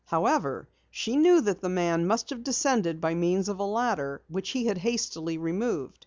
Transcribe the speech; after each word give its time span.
However, 0.05 0.67
she 0.89 1.15
knew 1.15 1.41
that 1.41 1.61
the 1.61 1.69
man 1.69 2.07
must 2.07 2.31
have 2.31 2.43
descended 2.43 2.99
by 2.99 3.13
means 3.13 3.47
of 3.47 3.59
a 3.59 3.63
ladder 3.63 4.23
which 4.29 4.49
he 4.49 4.65
had 4.65 4.79
hastily 4.79 5.37
removed. 5.37 5.99